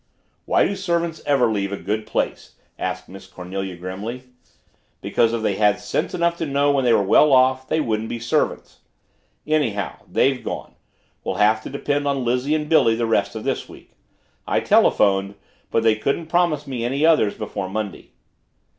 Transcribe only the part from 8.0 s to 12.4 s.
be servants. Anyhow, they've gone we'll have to depend on